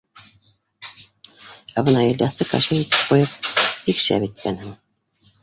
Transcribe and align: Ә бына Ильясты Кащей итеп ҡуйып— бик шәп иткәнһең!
Ә 1.81 1.83
бына 1.89 2.01
Ильясты 2.13 2.49
Кащей 2.53 2.81
итеп 2.85 3.13
ҡуйып— 3.13 3.53
бик 3.85 4.03
шәп 4.07 4.29
иткәнһең! 4.31 4.75